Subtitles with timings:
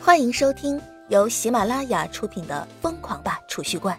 [0.00, 3.98] 欢迎收听由喜马拉雅出品的《疯狂吧储蓄罐》，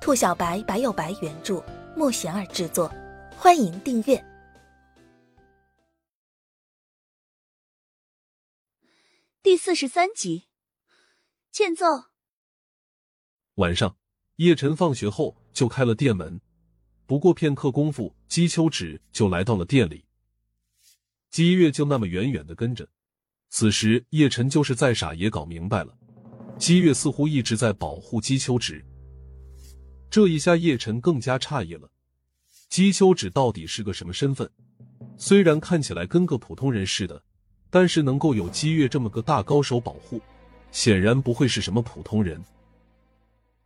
[0.00, 1.62] 兔小白白有白原著，
[1.94, 2.92] 莫贤儿制作。
[3.36, 4.24] 欢迎订阅
[9.42, 10.48] 第四十三集。
[11.52, 11.84] 欠揍。
[13.56, 13.96] 晚上，
[14.36, 16.40] 叶晨放学后就开了店门，
[17.06, 20.06] 不过片刻功夫，姬秋芷就来到了店里。
[21.30, 22.88] 姬月就那么远远的跟着。
[23.54, 25.94] 此时，叶晨就是再傻也搞明白了，
[26.56, 28.82] 姬月似乎一直在保护姬秋芷。
[30.08, 31.86] 这一下，叶晨更加诧异了：
[32.70, 34.50] 姬秋芷到底是个什么身份？
[35.18, 37.22] 虽然看起来跟个普通人似的，
[37.68, 40.18] 但是能够有姬月这么个大高手保护，
[40.70, 42.42] 显然不会是什么普通人。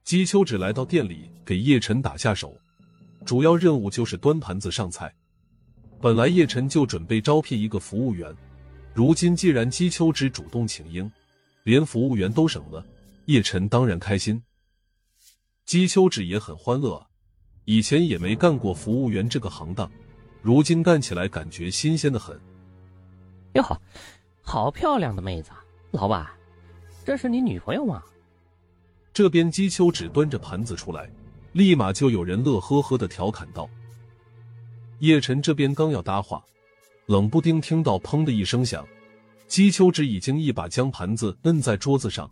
[0.02, 2.59] 姬秋芷来到店里，给叶晨打下手，
[3.24, 5.14] 主要任务就是端盘子上菜。
[6.00, 8.37] 本来叶晨就准备招聘一个服务员。
[8.96, 11.12] 如今既然姬秋芷主动请缨，
[11.64, 12.82] 连服务员都省了，
[13.27, 14.43] 叶晨当然开心。
[15.66, 17.07] 姬秋芷也很欢乐，
[17.66, 19.93] 以前也没干过服务员这个行当，
[20.40, 22.40] 如今干起来感觉新鲜的很。
[23.52, 23.62] 哟，
[24.40, 25.51] 好漂亮的妹子，
[25.90, 26.26] 老板，
[27.04, 28.02] 这是你女朋友吗？
[29.13, 31.13] 这边姬秋芷端着盘子出来，
[31.52, 33.68] 立马就有人乐呵呵的调侃道。
[35.01, 36.42] 叶晨这边刚要搭话。
[37.07, 38.85] 冷不丁听到“砰”的一声响，
[39.46, 42.29] 姬秋芷已经一把将盘子摁在桌子上，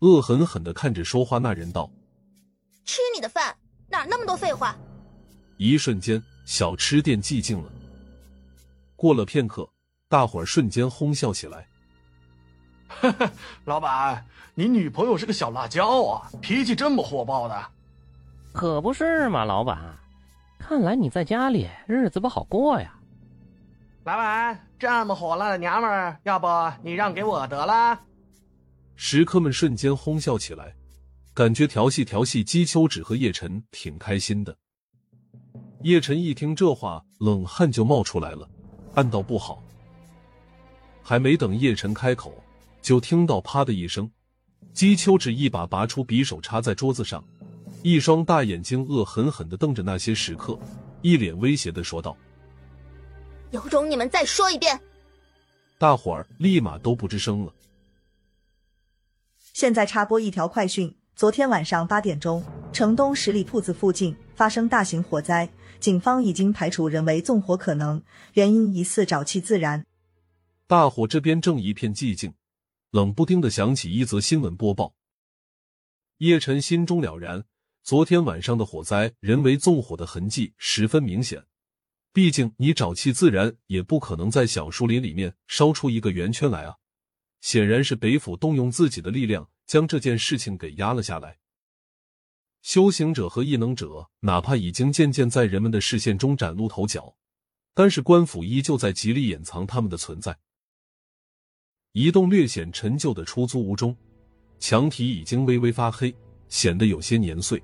[0.00, 1.88] 恶狠狠的看着说话那人道
[2.84, 3.56] ：“吃你的饭，
[3.88, 4.76] 哪那么多废话？”
[5.56, 7.70] 一瞬间，小吃店寂静了。
[8.96, 9.68] 过了片刻，
[10.08, 11.68] 大伙儿瞬间哄笑起来
[12.88, 13.30] ：“哈 哈
[13.66, 17.66] 老板，你女朋友是个小辣椒啊，脾气这么火爆的？
[18.52, 19.96] 可不是嘛，老板，
[20.58, 22.92] 看来你在家里日子不好过呀。”
[24.08, 26.46] 老板，这么火辣的娘们儿，要不
[26.82, 28.00] 你让给我得了？
[28.96, 30.74] 食客们瞬间哄笑起来，
[31.34, 34.56] 感觉调戏调戏姬秋芷和叶晨挺开心的。
[35.82, 38.48] 叶晨一听这话，冷汗就冒出来了，
[38.94, 39.62] 暗道不好。
[41.02, 42.32] 还没等叶晨开口，
[42.80, 44.10] 就听到啪的一声，
[44.72, 47.22] 姬秋芷一把拔出匕首插在桌子上，
[47.82, 50.58] 一双大眼睛恶狠狠的瞪着那些食客，
[51.02, 52.16] 一脸威胁的说道。
[53.50, 54.78] 有种你们再说一遍！
[55.78, 57.54] 大伙儿立马都不吱声了。
[59.52, 65.48] 现在插播一条快讯：昨天晚上八点钟，城东十里铺子附近发生大型火灾，
[65.80, 68.02] 警方已经排除人为纵火可能，
[68.34, 69.84] 原因疑似沼气自燃。
[70.66, 72.34] 大伙这边正一片寂静，
[72.90, 74.92] 冷不丁的响起一则新闻播报。
[76.18, 77.44] 叶晨心中了然，
[77.82, 81.44] 昨天晚上的火灾，人为纵火的痕迹十分明显。
[82.18, 86.74] 毕竟你沼气自燃，也不可能在小树林里面烧出一个圆圈来啊！
[87.40, 91.38] 显然是北府动用自己的力量将这件事情给压了下来。
[92.60, 97.14] 修行者和异能者，哪怕已经渐渐在人们的视线中崭露头角，
[97.72, 100.36] 但是官府依旧在极力掩藏他们的存在。
[101.92, 103.96] 一栋略显陈旧的出租屋中，
[104.58, 106.12] 墙体已经微微发黑，
[106.48, 107.62] 显得有些年岁。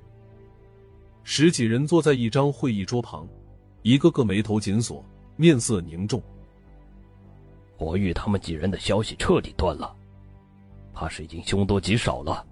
[1.24, 3.28] 十几人坐在一张会议桌旁。
[3.84, 5.04] 一个个眉头紧锁，
[5.36, 6.22] 面色凝重。
[7.76, 9.94] 我与他们几人的消息彻底断了，
[10.94, 12.46] 怕是已经凶多吉少了。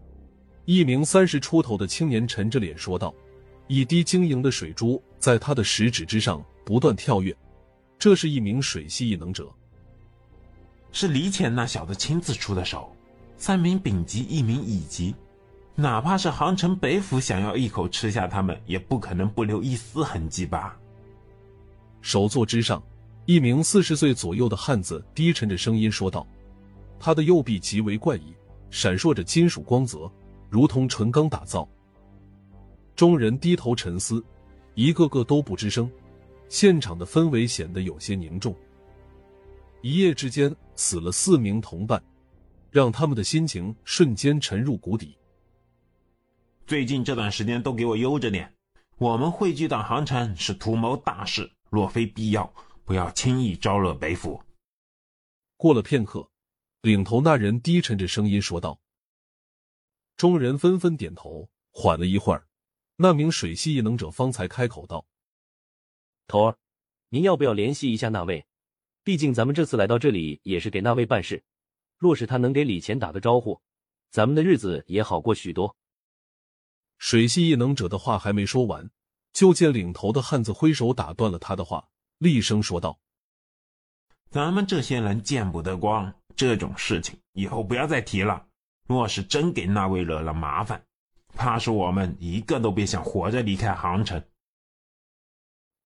[0.67, 3.15] 一名三十出头的青年沉着脸说道，
[3.67, 7.35] 一滴晶莹的水珠在他的食指之上不断跳跃。
[7.99, 9.49] 这是一名水系异能者，
[10.93, 12.95] 是李浅那小子亲自出的手。
[13.39, 15.15] 三名丙级，一名乙级，
[15.75, 20.77] 哪怕是杭城北府想要一口吃下他们，也不可能不留一丝痕迹吧。
[22.03, 22.83] 首座之上，
[23.27, 26.27] 一名四十岁左右的汉子低沉着声音说道
[26.99, 28.35] ：“他的右臂极为怪异，
[28.71, 30.11] 闪烁着金属光泽，
[30.51, 31.67] 如同纯钢打造。”
[32.95, 34.23] 众人低头沉思，
[34.75, 35.91] 一个个都不吱声。
[36.49, 38.55] 现场的氛围显得有些凝重。
[39.81, 42.03] 一夜之间死了四名同伴，
[42.71, 45.17] 让他们的心情瞬间沉入谷底。
[46.67, 48.53] 最近这段时间都给我悠着点，
[48.99, 51.51] 我们汇聚到杭城是图谋大事。
[51.73, 52.55] 若非必要，
[52.85, 54.39] 不要轻易招惹北府。
[55.57, 56.31] 过了片刻，
[56.83, 58.79] 领头那人低沉着声音说道
[60.15, 62.47] ：“众人纷纷点头。”缓了一会儿，
[62.97, 65.07] 那名水系异能者方才开口道
[66.29, 66.59] ：“头儿，
[67.09, 68.45] 您要不要联系一下那位？
[69.03, 71.43] 毕竟咱们这次来到这里也是给那位办事。
[71.97, 73.63] 若是他能给李乾打个招呼，
[74.11, 75.75] 咱们的日子也好过许多。”
[77.01, 78.91] 水系异能者的话还没说完。
[79.33, 81.89] 就见领头的汉子挥手打断了他的话，
[82.19, 82.99] 厉声说道
[84.31, 88.47] ：“咱们这些人见不得光，这种事情以后不要再提了。
[88.87, 90.85] 若是真给那位惹了麻烦，
[91.35, 94.23] 怕是我们一个都别想活着离开杭城。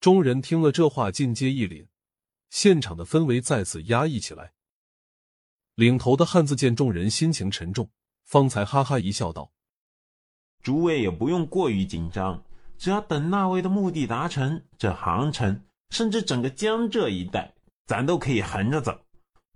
[0.01, 1.87] 众人听了这话，尽皆一凛，
[2.51, 4.53] 现场的氛围再次压抑起来。
[5.75, 7.91] 领头的汉子见众人心情沉重，
[8.25, 9.53] 方才哈哈一笑，道
[10.63, 12.43] ：“诸位也不用过于紧张，
[12.79, 17.55] 只要等那位的目的达成，这杭城甚至整个江浙一带，
[17.87, 18.99] 咱都可以横着走。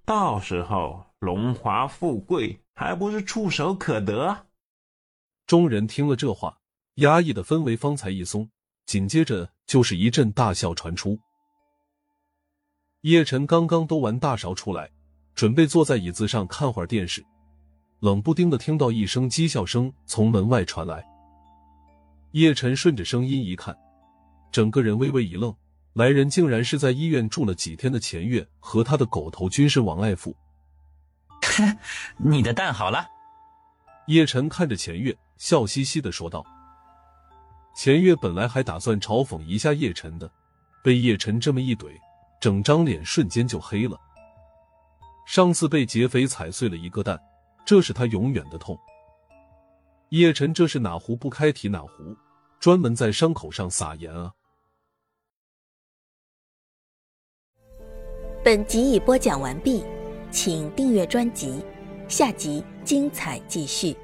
[0.05, 4.46] 到时候荣华富贵还不是触手可得？”
[5.46, 6.58] 众人听了这话，
[6.96, 8.49] 压抑的氛围方才一松。
[8.87, 11.16] 紧接着就是一阵大笑传出。
[13.02, 14.90] 叶晨刚刚兜完大勺出来，
[15.34, 17.25] 准备坐在椅子上看会儿电视，
[18.00, 21.06] 冷不丁的听到一声讥笑声从门外传来。
[22.32, 23.76] 叶晨顺着声音一看，
[24.52, 25.54] 整个人微微一愣，
[25.94, 30.36] 来人竟然是在医院住了几天的钱月和他的狗头军师王爱富。
[32.18, 33.04] 你的蛋好了。
[34.06, 36.44] 叶晨看着钱月，笑嘻嘻的说道。
[37.74, 40.30] 钱月本来还打算嘲讽一下叶晨的，
[40.84, 41.92] 被叶晨这么一怼，
[42.40, 43.98] 整张脸瞬间就黑了。
[45.26, 47.20] 上次被劫匪踩碎了一个蛋，
[47.64, 48.78] 这是他永远的痛。
[50.10, 52.16] 叶辰这是哪壶不开提哪壶，
[52.58, 54.32] 专门在伤口上撒盐啊！
[58.44, 59.84] 本集已播讲完毕，
[60.32, 61.64] 请订阅专辑，
[62.08, 63.96] 下集精彩继续。